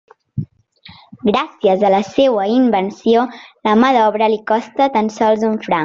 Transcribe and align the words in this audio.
Gràcies 1.27 1.85
a 1.89 1.93
la 1.97 2.01
seua 2.09 2.47
invenció, 2.55 3.29
la 3.71 3.79
mà 3.83 3.93
d'obra 3.99 4.35
li 4.35 4.45
costa 4.55 4.93
tan 4.99 5.15
sols 5.21 5.47
un 5.53 5.59
franc. 5.69 5.79